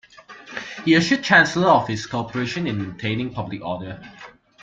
[0.83, 4.01] He assured Chancellor of his cooperation in maintaining public order.